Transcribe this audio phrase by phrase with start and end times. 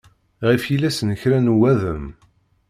[0.47, 2.05] Ɣef yiles n kra n uwadem.